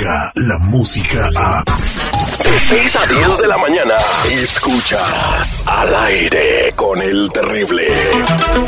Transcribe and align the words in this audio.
La 0.00 0.56
música 0.58 1.28
a... 1.36 1.62
De 1.62 2.58
6 2.58 2.96
a 2.96 3.06
10 3.06 3.38
de 3.38 3.48
la 3.48 3.58
mañana, 3.58 3.96
escuchas 4.30 5.62
al 5.66 5.94
aire 5.94 6.72
con 6.74 7.02
el 7.02 7.28
terrible. 7.28 7.88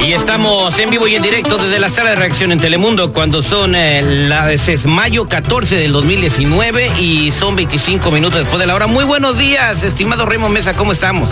Y 0.00 0.12
estamos 0.12 0.78
en 0.78 0.90
vivo 0.90 1.08
y 1.08 1.16
en 1.16 1.22
directo 1.22 1.56
desde 1.56 1.78
la 1.78 1.88
sala 1.88 2.10
de 2.10 2.16
reacción 2.16 2.52
en 2.52 2.60
Telemundo 2.60 3.14
cuando 3.14 3.40
son 3.40 3.74
eh, 3.74 4.02
las 4.02 4.68
es 4.68 4.84
mayo 4.84 5.26
14 5.26 5.76
del 5.76 5.92
2019 5.92 6.90
y 6.98 7.30
son 7.30 7.56
25 7.56 8.10
minutos 8.10 8.40
después 8.40 8.60
de 8.60 8.66
la 8.66 8.74
hora. 8.74 8.86
Muy 8.86 9.06
buenos 9.06 9.38
días, 9.38 9.82
estimado 9.84 10.26
Raymond 10.26 10.52
Mesa, 10.52 10.74
¿cómo 10.76 10.92
estamos? 10.92 11.30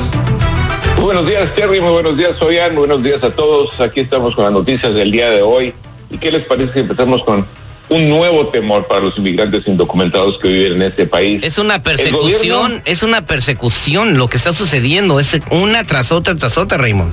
Muy 0.96 1.04
buenos 1.04 1.28
días, 1.28 1.52
Terry. 1.54 1.82
Muy 1.82 1.90
buenos 1.90 2.16
días, 2.16 2.38
Soyan. 2.38 2.74
Buenos 2.74 3.02
días 3.02 3.22
a 3.22 3.30
todos. 3.30 3.78
Aquí 3.78 4.00
estamos 4.00 4.34
con 4.34 4.44
las 4.44 4.52
noticias 4.54 4.94
del 4.94 5.10
día 5.10 5.28
de 5.28 5.42
hoy. 5.42 5.74
¿Y 6.08 6.16
qué 6.16 6.32
les 6.32 6.46
parece 6.46 6.72
si 6.72 6.78
empezamos 6.78 7.22
con 7.22 7.46
un 7.90 8.08
nuevo 8.08 8.46
temor 8.48 8.86
para 8.86 9.00
los 9.00 9.18
inmigrantes 9.18 9.66
indocumentados 9.66 10.38
que 10.38 10.48
viven 10.48 10.72
en 10.74 10.82
este 10.82 11.06
país? 11.06 11.40
Es 11.42 11.58
una 11.58 11.82
persecución, 11.82 12.80
es 12.84 13.02
una 13.02 13.26
persecución 13.26 14.16
lo 14.16 14.28
que 14.28 14.36
está 14.36 14.54
sucediendo. 14.54 15.20
Es 15.20 15.38
una 15.50 15.84
tras 15.84 16.12
otra, 16.12 16.34
tras 16.36 16.56
otra, 16.56 16.78
Raymond. 16.78 17.12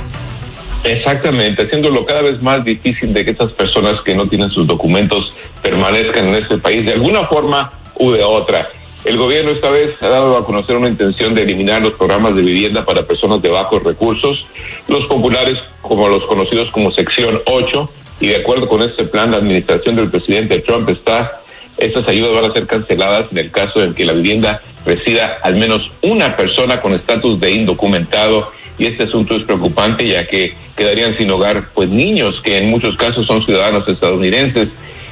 Exactamente, 0.84 1.64
haciéndolo 1.64 2.06
cada 2.06 2.22
vez 2.22 2.42
más 2.42 2.64
difícil 2.64 3.12
de 3.12 3.26
que 3.26 3.32
estas 3.32 3.52
personas 3.52 4.00
que 4.02 4.16
no 4.16 4.28
tienen 4.28 4.52
sus 4.52 4.66
documentos 4.68 5.34
permanezcan 5.62 6.28
en 6.28 6.36
este 6.36 6.60
país 6.60 6.86
de 6.86 6.94
alguna 6.94 7.26
forma 7.26 7.74
u 7.96 8.12
de 8.12 8.24
otra. 8.24 8.70
El 9.04 9.18
gobierno 9.18 9.52
esta 9.52 9.70
vez 9.70 9.96
ha 10.02 10.08
dado 10.08 10.38
a 10.38 10.46
conocer 10.46 10.76
una 10.76 10.88
intención 10.88 11.34
de 11.34 11.44
eliminar 11.44 11.82
los 11.82 11.94
programas 11.94 12.36
de 12.36 12.42
vivienda 12.42 12.86
para 12.86 13.08
personas 13.08 13.42
de 13.42 13.50
bajos 13.50 13.84
recursos, 13.84 14.46
los 14.88 15.06
populares 15.08 15.60
como 15.82 16.08
los 16.08 16.24
conocidos 16.26 16.70
como 16.72 16.92
sección 16.92 17.42
8, 17.46 17.90
y 18.20 18.28
de 18.28 18.38
acuerdo 18.38 18.68
con 18.68 18.82
este 18.82 19.06
plan, 19.06 19.32
la 19.32 19.38
administración 19.38 19.96
del 19.96 20.10
presidente 20.10 20.60
Trump 20.60 20.90
está, 20.90 21.42
estas 21.78 22.08
ayudas 22.08 22.34
van 22.34 22.50
a 22.50 22.54
ser 22.54 22.66
canceladas 22.66 23.28
en 23.32 23.38
el 23.38 23.52
caso 23.52 23.84
en 23.84 23.94
que 23.94 24.06
la 24.06 24.14
vivienda 24.14 24.62
resida 24.86 25.38
al 25.44 25.56
menos 25.56 25.92
una 26.02 26.36
persona 26.36 26.82
con 26.82 26.94
estatus 26.94 27.40
de 27.40 27.52
indocumentado. 27.52 28.52
Y 28.80 28.86
este 28.86 29.04
asunto 29.04 29.36
es 29.36 29.44
preocupante 29.44 30.08
ya 30.08 30.28
que 30.28 30.56
quedarían 30.76 31.16
sin 31.18 31.30
hogar 31.32 31.70
pues 31.74 31.90
niños 31.90 32.42
que 32.42 32.58
en 32.58 32.70
muchos 32.70 32.96
casos 32.96 33.28
son 33.28 33.44
ciudadanos 33.44 33.88
estadounidenses. 33.88 34.70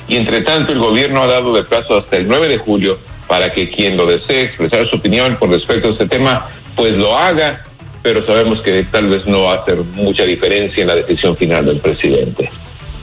Y 0.08 0.18
entre 0.18 0.42
tanto 0.42 0.72
el 0.72 0.80
gobierno 0.80 1.22
ha 1.22 1.28
dado 1.28 1.54
de 1.54 1.64
plazo 1.64 1.98
hasta 1.98 2.18
el 2.18 2.28
9 2.28 2.48
de 2.48 2.58
julio 2.58 3.00
para 3.28 3.52
que 3.52 3.70
quien 3.70 3.98
lo 3.98 4.06
desee 4.06 4.44
expresar 4.44 4.88
su 4.88 4.98
opinión 4.98 5.36
con 5.36 5.52
respecto 5.52 5.90
a 5.90 5.92
este 5.92 6.08
tema 6.08 6.50
pues 6.76 6.94
lo 6.94 7.16
haga. 7.16 7.64
Pero 8.02 8.24
sabemos 8.24 8.62
que 8.62 8.84
tal 8.84 9.08
vez 9.08 9.26
no 9.28 9.44
va 9.44 9.54
a 9.54 9.58
hacer 9.58 9.78
mucha 9.78 10.26
diferencia 10.26 10.82
en 10.82 10.88
la 10.88 10.96
decisión 10.96 11.36
final 11.36 11.66
del 11.66 11.80
presidente. 11.80 12.50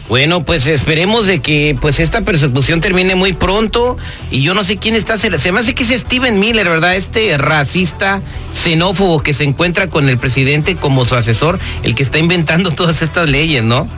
Bueno, 0.08 0.44
pues 0.44 0.66
esperemos 0.66 1.26
de 1.26 1.40
que 1.40 1.76
pues 1.80 2.00
esta 2.00 2.22
persecución 2.22 2.80
termine 2.80 3.14
muy 3.14 3.32
pronto 3.32 3.96
y 4.30 4.42
yo 4.42 4.52
no 4.52 4.64
sé 4.64 4.76
quién 4.76 4.94
está, 4.94 5.16
se 5.16 5.52
me 5.52 5.60
hace 5.60 5.74
que 5.74 5.84
es 5.84 5.90
Steven 5.90 6.38
Miller, 6.38 6.68
¿verdad? 6.68 6.96
Este 6.96 7.38
racista, 7.38 8.20
xenófobo 8.52 9.22
que 9.22 9.32
se 9.32 9.44
encuentra 9.44 9.88
con 9.88 10.08
el 10.08 10.18
presidente 10.18 10.76
como 10.76 11.04
su 11.04 11.14
asesor, 11.14 11.58
el 11.82 11.94
que 11.94 12.02
está 12.02 12.18
inventando 12.18 12.70
todas 12.74 13.02
estas 13.02 13.28
leyes, 13.28 13.62
¿no? 13.62 13.88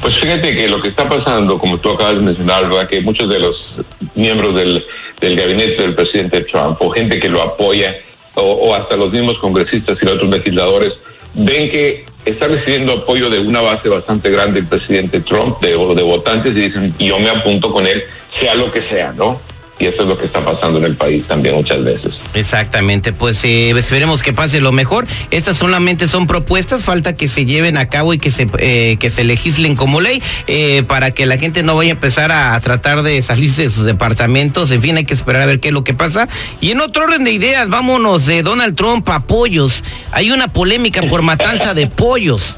Pues 0.00 0.16
fíjate 0.16 0.56
que 0.56 0.68
lo 0.68 0.82
que 0.82 0.88
está 0.88 1.08
pasando, 1.08 1.58
como 1.58 1.78
tú 1.78 1.90
acabas 1.90 2.16
de 2.16 2.22
mencionar, 2.22 2.68
¿verdad? 2.68 2.88
que 2.88 3.00
muchos 3.00 3.28
de 3.28 3.38
los 3.38 3.76
miembros 4.16 4.54
del, 4.56 4.84
gabinete 5.20 5.82
del 5.82 5.94
presidente 5.94 6.40
Trump 6.40 6.78
o 6.80 6.90
gente 6.90 7.20
que 7.20 7.28
lo 7.28 7.42
apoya 7.42 7.96
o, 8.34 8.42
o 8.42 8.74
hasta 8.74 8.96
los 8.96 9.12
mismos 9.12 9.38
congresistas 9.38 9.96
y 10.02 10.06
otros 10.06 10.28
legisladores 10.30 10.94
ven 11.34 11.70
que 11.70 12.04
está 12.24 12.48
recibiendo 12.48 12.92
apoyo 12.92 13.30
de 13.30 13.40
una 13.40 13.60
base 13.60 13.88
bastante 13.88 14.30
grande 14.30 14.60
el 14.60 14.66
presidente 14.66 15.20
Trump, 15.20 15.60
de, 15.60 15.70
de 15.70 16.02
votantes, 16.02 16.56
y 16.56 16.60
dicen, 16.60 16.94
yo 16.98 17.18
me 17.18 17.30
apunto 17.30 17.72
con 17.72 17.86
él, 17.86 18.02
sea 18.38 18.54
lo 18.54 18.70
que 18.70 18.82
sea, 18.82 19.12
¿no? 19.12 19.40
Y 19.78 19.86
eso 19.86 20.02
es 20.02 20.08
lo 20.08 20.18
que 20.18 20.26
está 20.26 20.44
pasando 20.44 20.78
en 20.78 20.84
el 20.84 20.96
país 20.96 21.24
también 21.26 21.54
muchas 21.54 21.82
veces. 21.84 22.14
Exactamente, 22.34 23.12
pues 23.12 23.42
eh, 23.44 23.70
esperemos 23.70 24.22
que 24.22 24.32
pase 24.32 24.60
lo 24.60 24.72
mejor. 24.72 25.06
Estas 25.30 25.56
solamente 25.56 26.08
son 26.08 26.26
propuestas, 26.26 26.82
falta 26.82 27.12
que 27.12 27.28
se 27.28 27.44
lleven 27.44 27.76
a 27.76 27.88
cabo 27.88 28.12
y 28.12 28.18
que 28.18 28.30
se 28.30 28.48
eh, 28.58 28.96
que 28.98 29.10
se 29.10 29.24
legislen 29.24 29.76
como 29.76 30.00
ley 30.00 30.22
eh, 30.46 30.82
para 30.82 31.12
que 31.12 31.26
la 31.26 31.38
gente 31.38 31.62
no 31.62 31.76
vaya 31.76 31.92
a 31.92 31.94
empezar 31.94 32.32
a, 32.32 32.58
tratar 32.60 33.02
de 33.02 33.22
salirse 33.22 33.62
de 33.62 33.70
sus 33.70 33.84
departamentos. 33.84 34.70
En 34.70 34.82
fin, 34.82 34.96
hay 34.96 35.04
que 35.04 35.14
esperar 35.14 35.42
a 35.42 35.46
ver 35.46 35.60
qué 35.60 35.68
es 35.68 35.74
lo 35.74 35.84
que 35.84 35.94
pasa. 35.94 36.28
Y 36.60 36.72
en 36.72 36.80
otro 36.80 37.04
orden 37.04 37.24
de 37.24 37.30
ideas, 37.30 37.68
vámonos 37.68 38.26
de 38.26 38.42
Donald 38.42 38.74
Trump 38.74 39.08
a 39.08 39.20
pollos. 39.20 39.84
Hay 40.10 40.30
una 40.30 40.48
polémica 40.48 41.02
por 41.02 41.22
matanza 41.22 41.74
de 41.74 41.86
pollos. 41.86 42.56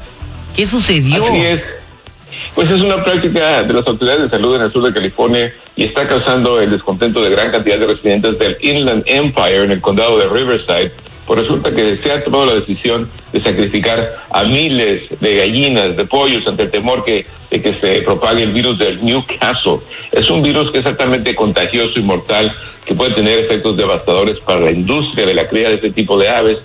¿Qué 0.55 0.65
sucedió? 0.65 1.23
Pues 2.55 2.69
es 2.69 2.81
una 2.81 3.01
práctica 3.01 3.63
de 3.63 3.73
las 3.73 3.87
autoridades 3.87 4.23
de 4.23 4.29
salud 4.29 4.55
en 4.57 4.63
el 4.63 4.71
sur 4.71 4.83
de 4.83 4.93
California 4.93 5.53
y 5.77 5.85
está 5.85 6.05
causando 6.05 6.59
el 6.59 6.69
descontento 6.69 7.21
de 7.21 7.29
gran 7.29 7.49
cantidad 7.49 7.79
de 7.79 7.87
residentes 7.87 8.37
del 8.37 8.57
Inland 8.59 9.03
Empire 9.05 9.63
en 9.63 9.71
el 9.71 9.79
condado 9.79 10.17
de 10.17 10.27
Riverside. 10.27 10.91
Pues 11.25 11.39
resulta 11.39 11.73
que 11.73 11.95
se 11.95 12.11
ha 12.11 12.21
tomado 12.21 12.47
la 12.47 12.55
decisión 12.55 13.09
de 13.31 13.39
sacrificar 13.39 14.17
a 14.29 14.43
miles 14.43 15.03
de 15.21 15.35
gallinas, 15.37 15.95
de 15.95 16.05
pollos, 16.05 16.45
ante 16.45 16.63
el 16.63 16.71
temor 16.71 17.05
que, 17.05 17.25
de 17.49 17.61
que 17.61 17.73
se 17.75 18.01
propague 18.01 18.43
el 18.43 18.51
virus 18.51 18.77
del 18.77 19.01
Newcastle. 19.01 19.79
Es 20.11 20.29
un 20.29 20.43
virus 20.43 20.71
que 20.71 20.79
es 20.79 20.85
altamente 20.85 21.33
contagioso 21.33 21.99
y 21.99 22.03
mortal, 22.03 22.51
que 22.83 22.93
puede 22.93 23.13
tener 23.13 23.39
efectos 23.39 23.77
devastadores 23.77 24.41
para 24.41 24.59
la 24.59 24.71
industria 24.71 25.25
de 25.25 25.35
la 25.35 25.47
cría 25.47 25.69
de 25.69 25.75
este 25.75 25.91
tipo 25.91 26.17
de 26.17 26.27
aves. 26.27 26.57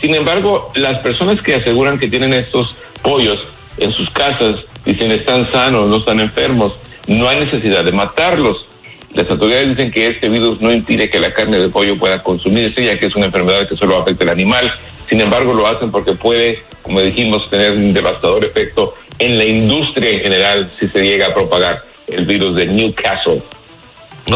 Sin 0.00 0.16
embargo, 0.16 0.72
las 0.74 0.98
personas 0.98 1.40
que 1.40 1.54
aseguran 1.54 1.96
que 1.96 2.08
tienen 2.08 2.34
estos 2.34 2.74
pollos 3.02 3.46
en 3.80 3.92
sus 3.92 4.10
casas 4.10 4.56
dicen 4.84 5.12
están 5.12 5.50
sanos, 5.50 5.88
no 5.88 5.98
están 5.98 6.20
enfermos, 6.20 6.74
no 7.06 7.28
hay 7.28 7.40
necesidad 7.40 7.84
de 7.84 7.92
matarlos. 7.92 8.66
Las 9.14 9.28
autoridades 9.30 9.70
dicen 9.70 9.90
que 9.90 10.08
este 10.08 10.28
virus 10.28 10.60
no 10.60 10.72
impide 10.72 11.08
que 11.08 11.18
la 11.18 11.32
carne 11.32 11.58
de 11.58 11.68
pollo 11.68 11.96
pueda 11.96 12.22
consumirse, 12.22 12.84
ya 12.84 12.98
que 12.98 13.06
es 13.06 13.16
una 13.16 13.26
enfermedad 13.26 13.66
que 13.68 13.76
solo 13.76 13.96
afecta 13.96 14.24
al 14.24 14.30
animal. 14.30 14.70
Sin 15.08 15.20
embargo, 15.20 15.54
lo 15.54 15.66
hacen 15.66 15.90
porque 15.90 16.12
puede, 16.12 16.62
como 16.82 17.00
dijimos, 17.00 17.48
tener 17.48 17.72
un 17.72 17.92
devastador 17.94 18.44
efecto 18.44 18.94
en 19.18 19.38
la 19.38 19.44
industria 19.44 20.10
en 20.10 20.20
general 20.20 20.72
si 20.78 20.88
se 20.88 21.02
llega 21.02 21.28
a 21.28 21.34
propagar 21.34 21.84
el 22.06 22.24
virus 22.26 22.54
de 22.54 22.66
Newcastle. 22.66 23.42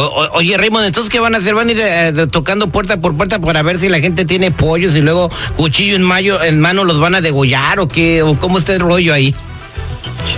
Oye, 0.00 0.56
Raymond, 0.56 0.86
entonces, 0.86 1.10
¿qué 1.10 1.20
van 1.20 1.34
a 1.34 1.38
hacer? 1.38 1.54
¿Van 1.54 1.68
a 1.68 1.72
ir 1.72 1.80
eh, 1.80 2.12
tocando 2.30 2.68
puerta 2.68 3.00
por 3.00 3.16
puerta 3.16 3.38
para 3.38 3.62
ver 3.62 3.78
si 3.78 3.88
la 3.88 4.00
gente 4.00 4.24
tiene 4.24 4.50
pollos 4.50 4.96
y 4.96 5.00
luego 5.00 5.30
cuchillo 5.56 5.96
en, 5.96 6.02
mayo, 6.02 6.42
en 6.42 6.60
mano 6.60 6.84
los 6.84 6.98
van 6.98 7.14
a 7.14 7.20
degollar 7.20 7.80
o 7.80 7.88
qué? 7.88 8.22
¿O 8.22 8.38
cómo 8.38 8.58
está 8.58 8.74
el 8.74 8.80
rollo 8.80 9.12
ahí? 9.12 9.34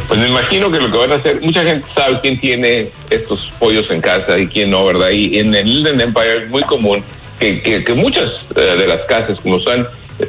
Pues 0.09 0.21
me 0.21 0.29
imagino 0.29 0.71
que 0.71 0.79
lo 0.79 0.91
que 0.91 0.99
van 0.99 1.13
a 1.13 1.17
hacer, 1.17 1.41
mucha 1.41 1.63
gente 1.63 1.87
sabe 1.95 2.21
quién 2.21 2.41
tiene 2.41 2.91
estos 3.11 3.53
pollos 3.59 3.91
en 3.91 4.01
casa 4.01 4.39
y 4.39 4.47
quién 4.47 4.71
no, 4.71 4.85
¿verdad? 4.85 5.11
Y 5.11 5.39
en 5.39 5.55
el 5.55 5.67
Inland 5.67 6.01
Empire 6.01 6.45
es 6.45 6.51
muy 6.51 6.63
común 6.63 7.03
que, 7.39 7.61
que, 7.63 7.95
muchas 7.95 8.31
eh, 8.57 8.61
de 8.61 8.87
las 8.87 9.01
casas, 9.03 9.41
como 9.41 9.59
son, 9.61 9.87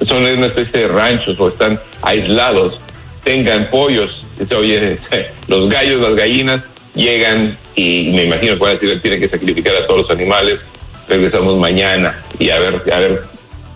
son 0.08 0.24
una 0.24 0.48
especie 0.48 0.82
de 0.82 0.88
ranchos 0.88 1.40
o 1.40 1.50
están 1.50 1.80
aislados, 2.02 2.80
tengan 3.24 3.70
pollos. 3.70 4.26
Oye, 4.58 5.00
los 5.48 5.70
gallos, 5.70 6.02
las 6.02 6.16
gallinas 6.16 6.62
llegan 6.96 7.58
y 7.76 8.12
me 8.14 8.24
imagino 8.24 8.54
que 8.54 8.60
van 8.60 8.72
a 8.72 8.80
decir, 8.80 9.02
tiene 9.02 9.20
que 9.20 9.30
sacrificar 9.30 9.76
a 9.76 9.88
todos 9.88 10.02
los 10.02 10.12
animales. 10.12 10.60
Regresamos 11.08 11.58
mañana 11.58 12.24
y 12.40 12.50
a 12.50 12.60
ver, 12.60 12.82
a 12.92 13.00
ver 13.00 13.22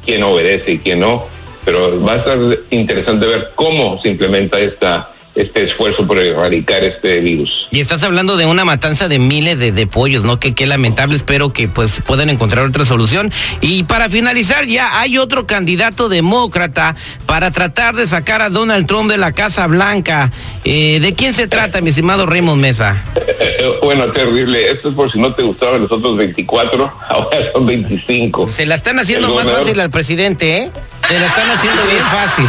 quién 0.03 0.23
obedece 0.23 0.73
y 0.73 0.79
quién 0.79 1.01
no. 1.01 1.27
Pero 1.65 2.01
va 2.01 2.13
a 2.13 2.17
estar 2.17 2.39
interesante 2.71 3.27
ver 3.27 3.51
cómo 3.55 4.01
se 4.01 4.09
implementa 4.09 4.59
esta 4.59 5.13
este 5.35 5.63
esfuerzo 5.63 6.05
por 6.05 6.17
erradicar 6.17 6.83
este 6.83 7.19
virus. 7.19 7.67
Y 7.71 7.79
estás 7.79 8.03
hablando 8.03 8.37
de 8.37 8.45
una 8.45 8.65
matanza 8.65 9.07
de 9.07 9.19
miles 9.19 9.59
de, 9.59 9.87
pollos, 9.87 10.23
¿no? 10.23 10.39
Que 10.39 10.53
qué 10.53 10.65
lamentable, 10.65 11.15
espero 11.15 11.53
que 11.53 11.67
pues 11.67 12.01
puedan 12.05 12.29
encontrar 12.29 12.65
otra 12.65 12.85
solución. 12.85 13.31
Y 13.61 13.83
para 13.83 14.09
finalizar, 14.09 14.65
ya 14.65 14.99
hay 14.99 15.17
otro 15.17 15.47
candidato 15.47 16.09
demócrata 16.09 16.95
para 17.25 17.51
tratar 17.51 17.95
de 17.95 18.07
sacar 18.07 18.41
a 18.41 18.49
Donald 18.49 18.87
Trump 18.87 19.09
de 19.09 19.17
la 19.17 19.31
Casa 19.31 19.67
Blanca. 19.67 20.31
Eh, 20.63 20.99
¿De 20.99 21.13
quién 21.13 21.33
se 21.33 21.47
trata, 21.47 21.81
mi 21.81 21.89
estimado 21.89 22.25
Raymond 22.25 22.61
Mesa? 22.61 23.03
Eh, 23.15 23.57
eh, 23.59 23.79
bueno, 23.81 24.11
terrible. 24.11 24.71
Esto 24.71 24.89
es 24.89 24.95
por 24.95 25.11
si 25.11 25.19
no 25.19 25.33
te 25.33 25.43
gustaban 25.43 25.81
los 25.81 25.91
otros 25.91 26.17
24, 26.17 26.91
ahora 27.07 27.37
son 27.53 27.65
25. 27.65 28.49
Se 28.49 28.65
la 28.65 28.75
están 28.75 28.99
haciendo 28.99 29.33
más 29.33 29.47
fácil 29.47 29.79
al 29.79 29.89
presidente, 29.89 30.57
¿eh? 30.57 30.71
Se 31.07 31.19
la 31.19 31.27
están 31.27 31.49
haciendo 31.49 31.81
bien 31.85 32.03
fácil. 32.03 32.45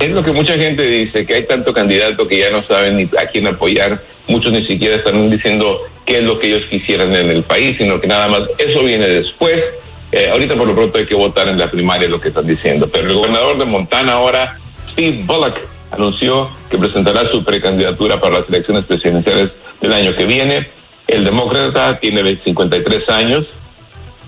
Es 0.00 0.10
lo 0.12 0.24
que 0.24 0.32
mucha 0.32 0.56
gente 0.56 0.82
dice, 0.82 1.26
que 1.26 1.34
hay 1.34 1.46
tanto 1.46 1.74
candidato 1.74 2.26
que 2.26 2.38
ya 2.38 2.50
no 2.50 2.64
saben 2.64 2.96
ni 2.96 3.02
a 3.18 3.26
quién 3.26 3.46
apoyar. 3.46 4.02
Muchos 4.28 4.50
ni 4.50 4.64
siquiera 4.64 4.96
están 4.96 5.28
diciendo 5.28 5.82
qué 6.06 6.20
es 6.20 6.24
lo 6.24 6.38
que 6.38 6.46
ellos 6.46 6.64
quisieran 6.70 7.14
en 7.14 7.28
el 7.28 7.42
país, 7.42 7.76
sino 7.76 8.00
que 8.00 8.06
nada 8.06 8.26
más 8.28 8.44
eso 8.56 8.82
viene 8.82 9.06
después. 9.06 9.62
Eh, 10.10 10.30
ahorita 10.30 10.56
por 10.56 10.66
lo 10.66 10.74
pronto 10.74 10.96
hay 10.96 11.04
que 11.04 11.14
votar 11.14 11.48
en 11.48 11.58
la 11.58 11.70
primaria 11.70 12.08
lo 12.08 12.18
que 12.18 12.28
están 12.28 12.46
diciendo. 12.46 12.88
Pero 12.90 13.08
el 13.08 13.14
gobernador 13.14 13.58
de 13.58 13.66
Montana 13.66 14.14
ahora, 14.14 14.58
Steve 14.90 15.20
Bullock, 15.26 15.58
anunció 15.90 16.48
que 16.70 16.78
presentará 16.78 17.28
su 17.28 17.44
precandidatura 17.44 18.18
para 18.18 18.40
las 18.40 18.48
elecciones 18.48 18.86
presidenciales 18.86 19.50
del 19.82 19.92
año 19.92 20.16
que 20.16 20.24
viene. 20.24 20.66
El 21.08 21.26
demócrata 21.26 22.00
tiene 22.00 22.38
53 22.42 23.06
años 23.10 23.48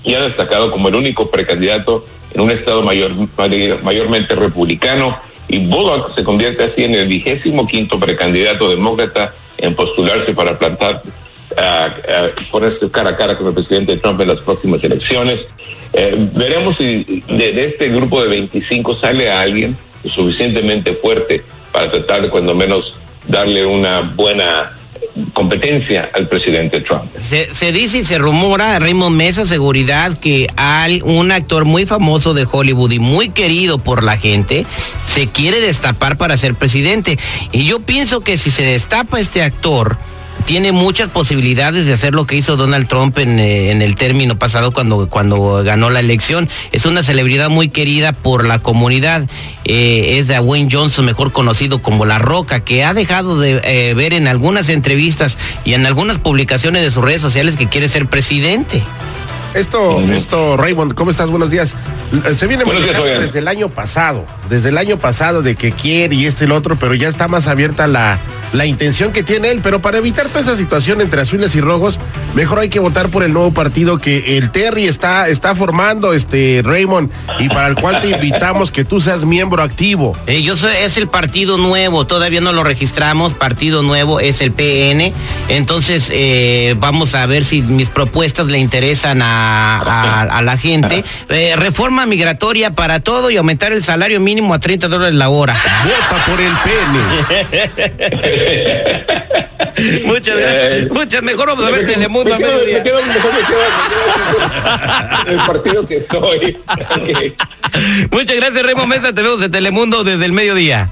y 0.05 0.13
ha 0.13 0.21
destacado 0.21 0.71
como 0.71 0.89
el 0.89 0.97
único 0.97 1.31
precandidato 1.31 2.05
en 2.35 2.43
un 2.43 2.51
estado 2.51 2.83
mayor, 2.83 3.13
mayormente 3.83 4.35
republicano 4.35 5.32
y 5.53 5.59
Bullock 5.67 6.15
se 6.15 6.25
convierte 6.25 6.65
así 6.65 6.85
en 6.85 6.95
el 6.95 7.07
vigésimo 7.07 7.67
quinto 7.67 8.01
precandidato 8.01 8.71
demócrata 8.71 9.35
en 9.59 9.75
postularse 9.75 10.33
para 10.33 10.59
plantar 10.59 11.03
ponerse 12.51 12.91
cara 12.91 13.11
a 13.11 13.17
cara 13.17 13.37
con 13.37 13.49
el 13.49 13.53
presidente 13.53 13.99
Trump 13.99 14.19
en 14.23 14.29
las 14.29 14.41
próximas 14.41 14.83
elecciones. 14.83 15.41
Eh, 15.93 16.15
veremos 16.35 16.79
si 16.79 17.23
de, 17.29 17.67
este 17.67 17.91
grupo 17.91 18.23
de 18.23 18.29
25 18.29 18.97
sale 18.97 19.31
a 19.31 19.43
alguien 19.43 19.77
suficientemente 20.07 20.95
fuerte 20.95 21.43
para 21.71 21.91
tratar 21.91 22.23
de 22.23 22.31
cuando 22.31 22.55
menos 22.55 22.99
darle 23.29 23.67
una 23.67 24.01
buena 24.01 24.73
competencia 25.33 26.11
al 26.15 26.29
presidente 26.29 26.81
Trump. 26.81 27.05
Se, 27.19 27.73
dice 27.73 27.99
y 27.99 28.05
se 28.05 28.19
rumora, 28.19 28.79
Raymond 28.79 29.17
Mesa 29.17 29.47
Seguridad, 29.47 30.17
que 30.19 30.49
hay 30.57 31.01
un 31.05 31.33
actor 31.33 31.65
muy 31.65 31.87
famoso 31.87 32.35
de 32.35 32.47
Hollywood 32.51 32.93
y 32.93 32.99
muy 32.99 33.29
querido 33.29 33.79
por 33.79 34.03
la 34.03 34.17
gente 34.17 34.65
se 35.05 35.29
quiere 35.29 35.61
destapar 35.61 36.17
para 36.17 36.37
ser 36.37 36.55
presidente. 36.55 37.19
Y 37.53 37.65
yo 37.65 37.81
pienso 37.81 38.21
que 38.21 38.39
si 38.39 38.51
se 38.51 38.63
destapa 38.63 39.21
este 39.21 39.43
actor, 39.43 39.99
tiene 40.45 40.73
muchas 40.73 41.09
posibilidades 41.09 41.87
de 41.87 41.93
hacer 41.93 42.15
lo 42.15 42.27
que 42.27 42.37
hizo 42.37 42.57
Donald 42.57 42.89
Trump 42.89 43.19
en, 43.19 43.39
eh, 43.39 43.71
el 43.73 43.95
término 43.97 44.37
pasado 44.37 44.71
cuando, 44.71 45.09
cuando 45.09 45.63
ganó 45.65 45.91
la 45.91 46.01
elección. 46.01 46.49
Es 46.73 46.87
una 46.87 47.03
celebridad 47.03 47.51
muy 47.51 47.69
querida 47.69 48.13
por 48.13 48.47
la 48.47 48.59
comunidad. 48.59 49.27
Eh, 49.65 50.19
es 50.19 50.29
de 50.29 50.39
Wayne 50.39 50.69
Johnson, 50.71 51.05
mejor 51.05 51.33
conocido 51.33 51.81
como 51.81 52.05
La 52.05 52.19
Roca, 52.19 52.61
que 52.61 52.85
ha 52.85 52.95
dejado 52.95 53.39
de 53.39 53.61
eh, 53.65 53.95
ver 53.95 54.13
en 54.13 54.27
algunas 54.27 54.69
entrevistas 54.69 55.39
y 55.65 55.75
en 55.75 55.87
algunas 55.87 56.19
publicaciones 56.19 56.83
de 56.83 56.91
sus 56.91 57.05
redes 57.05 57.23
sociales 57.23 57.57
que 57.57 57.69
quiere 57.69 57.89
ser 57.89 58.07
presidente. 58.07 58.83
Esto, 59.55 60.01
esto, 60.01 60.57
Raymond, 60.57 60.95
¿cómo 60.95 61.11
estás? 61.11 61.29
Buenos 61.29 61.51
días. 61.51 61.75
Se 62.35 62.47
viene 62.47 62.65
desde 62.65 63.39
el 63.39 63.49
año 63.49 63.69
pasado, 63.69 64.25
desde 64.49 64.71
el 64.71 64.79
año 64.79 64.99
pasado 64.99 65.43
de 65.43 65.57
que 65.57 65.73
quiere 65.73 66.15
y 66.15 66.27
este 66.27 66.45
y 66.45 66.47
el 66.47 66.53
otro, 66.53 66.77
pero 66.77 66.95
ya 66.95 67.09
está 67.09 67.29
más 67.29 67.49
abierta 67.49 67.87
la, 67.87 68.19
la 68.53 68.67
intención 68.67 69.13
que 69.13 69.23
tiene 69.23 69.51
él, 69.51 69.61
pero 69.63 69.81
para 69.81 69.99
evitar 69.99 70.29
toda 70.29 70.41
esa 70.41 70.57
situación 70.57 71.01
entre 71.01 71.21
azules 71.21 71.55
y 71.55 71.61
rojos, 71.61 71.99
mejor 72.35 72.61
hay 72.61 72.69
que 72.69 72.81
votar 72.81 73.09
por 73.09 73.23
el 73.23 73.33
nuevo 73.33 73.53
partido 73.53 73.99
que 73.99 74.39
el 74.39 74.51
Terry 74.51 74.87
está, 74.87 75.29
está 75.29 75.55
formando, 75.55 76.13
este 76.13 76.63
Raymond, 76.65 77.11
y 77.39 77.49
para 77.49 77.69
el 77.69 77.77
cual 77.77 78.01
te 78.01 78.11
invitamos 78.11 78.71
que 78.71 78.85
tú 78.85 79.01
seas 79.01 79.25
miembro 79.25 79.63
activo. 79.63 80.17
Eh, 80.27 80.43
yo 80.43 80.57
soy, 80.57 80.73
es 80.83 80.97
el 80.97 81.09
partido 81.09 81.57
nuevo, 81.57 82.07
todavía 82.07 82.41
no 82.41 82.53
lo 82.53 82.63
registramos, 82.63 83.35
partido 83.35 83.83
nuevo 83.83 84.21
es 84.21 84.41
el 84.41 84.53
PN, 84.53 85.13
entonces 85.49 86.09
eh, 86.11 86.75
vamos 86.79 87.15
a 87.15 87.25
ver 87.27 87.45
si 87.45 87.63
mis 87.63 87.89
propuestas 87.89 88.47
le 88.47 88.59
interesan 88.59 89.23
a, 89.23 89.42
la 90.43 90.57
gente. 90.59 91.05
Eh, 91.29 91.55
reforma 91.57 92.07
migratoria 92.07 92.73
para 92.73 93.01
todo 93.01 93.31
y 93.31 93.37
aumentar 93.37 93.73
el 93.73 93.83
salario 93.83 94.21
mínimo 94.21 94.55
a 94.55 94.59
30 94.59 94.89
dólares 94.89 95.15
la 95.15 95.29
hora. 95.29 95.55
Vota 95.85 96.25
por 96.27 96.41
el 96.41 96.53
PN. 96.65 96.99
muchas 100.05 100.37
gracias. 100.37 100.91
muchas 100.91 101.23
mejor 101.23 101.49
vamos 101.49 101.65
a 101.65 101.71
ver 101.71 101.87
Telemundo 101.87 102.35
a 102.35 102.39
mediodía. 102.39 102.83
el 105.27 105.37
partido 105.47 105.87
que 105.87 106.07
soy. 106.11 106.59
Muchas 108.11 108.37
gracias, 108.37 108.63
Remo 108.63 108.87
Mesa. 108.87 109.15
Te 109.15 109.23
vemos 109.23 109.41
de 109.41 109.49
Telemundo 109.49 110.05
desde 110.05 110.25
el 110.27 110.33
mediodía. 110.33 110.91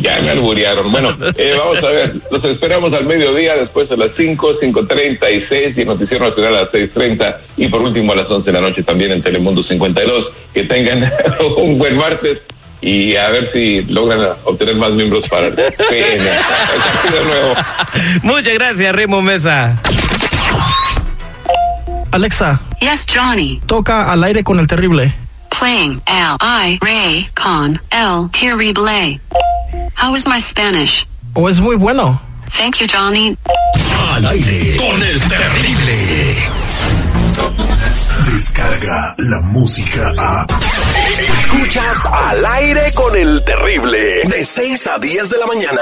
Ya 0.00 0.20
me 0.20 0.30
alburearon. 0.30 0.90
Bueno, 0.90 1.16
eh, 1.36 1.54
vamos 1.56 1.82
a 1.82 1.86
ver. 1.88 2.20
Los 2.30 2.44
esperamos 2.44 2.92
al 2.92 3.04
mediodía, 3.06 3.56
después 3.56 3.90
a 3.90 3.96
las 3.96 4.10
5, 4.16 4.60
5.36 4.60 5.74
y 5.76 5.80
en 5.82 5.86
Noticiero 5.88 6.28
Nacional 6.28 6.54
a 6.56 6.60
las 6.62 6.70
6.30 6.70 7.36
y 7.56 7.68
por 7.68 7.80
último 7.82 8.12
a 8.12 8.16
las 8.16 8.28
11 8.30 8.44
de 8.46 8.52
la 8.52 8.60
noche 8.60 8.82
también 8.82 9.12
en 9.12 9.22
Telemundo 9.22 9.62
52. 9.62 10.32
Que 10.52 10.64
tengan 10.64 11.12
un 11.56 11.78
buen 11.78 11.96
martes 11.96 12.40
y 12.80 13.16
a 13.16 13.30
ver 13.30 13.50
si 13.52 13.82
logran 13.82 14.20
obtener 14.44 14.76
más 14.76 14.90
miembros 14.90 15.28
para 15.28 15.46
el 15.46 15.54
PN. 15.88 16.24
nuevo. 17.26 17.54
Muchas 18.22 18.54
gracias, 18.54 18.94
Remo 18.94 19.22
Mesa. 19.22 19.80
Alexa. 22.10 22.60
Yes, 22.80 23.06
Johnny. 23.12 23.60
Toca 23.66 24.12
al 24.12 24.22
aire 24.24 24.44
con 24.44 24.58
el 24.60 24.66
terrible. 24.66 25.14
Playing 25.58 26.02
L 26.06 26.36
I 26.40 26.78
Ray 26.80 27.28
con 27.34 27.80
El 27.90 28.30
Terrible. 28.30 29.20
How 30.04 30.14
is 30.14 30.26
my 30.26 30.38
Spanish? 30.38 31.06
Oh, 31.32 31.48
es 31.48 31.62
muy 31.62 31.76
bueno. 31.76 32.20
Thank 32.58 32.76
you, 32.76 32.86
Johnny. 32.86 33.34
Al 34.12 34.26
aire 34.26 34.76
con 34.76 35.02
el 35.02 35.18
terrible. 35.18 36.36
Descarga 38.30 39.14
la 39.16 39.40
música 39.40 40.12
a. 40.18 40.46
Escuchas 41.18 42.04
al 42.04 42.44
aire 42.44 42.92
con 42.92 43.16
el 43.16 43.42
terrible. 43.46 44.24
De 44.24 44.44
6 44.44 44.86
a 44.88 44.98
10 44.98 45.30
de 45.30 45.38
la 45.38 45.46
mañana. 45.46 45.80